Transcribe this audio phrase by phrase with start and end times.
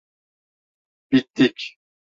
[1.11, 1.57] Bittik.